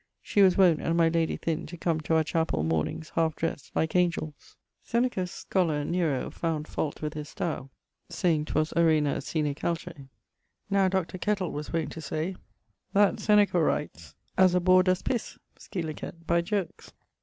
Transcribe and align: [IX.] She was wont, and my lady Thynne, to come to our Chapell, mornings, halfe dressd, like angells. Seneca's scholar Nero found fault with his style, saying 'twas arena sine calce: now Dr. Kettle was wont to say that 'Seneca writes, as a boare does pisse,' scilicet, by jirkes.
[IX.] 0.23 0.29
She 0.31 0.41
was 0.41 0.57
wont, 0.57 0.81
and 0.81 0.97
my 0.97 1.09
lady 1.09 1.37
Thynne, 1.37 1.67
to 1.67 1.77
come 1.77 2.01
to 2.01 2.15
our 2.15 2.23
Chapell, 2.23 2.63
mornings, 2.65 3.11
halfe 3.13 3.35
dressd, 3.35 3.69
like 3.75 3.91
angells. 3.93 4.55
Seneca's 4.83 5.29
scholar 5.29 5.85
Nero 5.85 6.31
found 6.31 6.67
fault 6.67 7.03
with 7.03 7.13
his 7.13 7.29
style, 7.29 7.69
saying 8.09 8.45
'twas 8.45 8.73
arena 8.75 9.21
sine 9.21 9.53
calce: 9.53 9.89
now 10.71 10.87
Dr. 10.87 11.19
Kettle 11.19 11.51
was 11.51 11.71
wont 11.71 11.91
to 11.91 12.01
say 12.01 12.35
that 12.93 13.19
'Seneca 13.19 13.61
writes, 13.61 14.15
as 14.39 14.55
a 14.55 14.59
boare 14.59 14.81
does 14.81 15.03
pisse,' 15.03 15.37
scilicet, 15.59 16.25
by 16.25 16.41
jirkes. 16.41 16.93